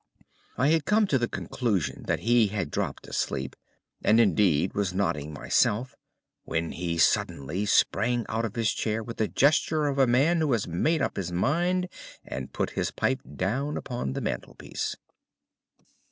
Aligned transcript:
I 0.57 0.69
had 0.69 0.85
come 0.85 1.05
to 1.05 1.19
the 1.19 1.27
conclusion 1.27 2.05
that 2.07 2.21
he 2.21 2.47
had 2.47 2.71
dropped 2.71 3.07
asleep, 3.07 3.55
and 4.03 4.19
indeed 4.19 4.73
was 4.73 4.95
nodding 4.95 5.31
myself, 5.31 5.93
when 6.43 6.71
he 6.71 6.97
suddenly 6.97 7.67
sprang 7.67 8.25
out 8.27 8.43
of 8.43 8.55
his 8.55 8.73
chair 8.73 9.03
with 9.03 9.17
the 9.17 9.27
gesture 9.27 9.85
of 9.85 9.99
a 9.99 10.07
man 10.07 10.41
who 10.41 10.53
has 10.53 10.67
made 10.67 11.03
up 11.03 11.17
his 11.17 11.31
mind 11.31 11.87
and 12.25 12.51
put 12.51 12.71
his 12.71 12.89
pipe 12.89 13.21
down 13.35 13.77
upon 13.77 14.13
the 14.13 14.21
mantelpiece. 14.21 14.95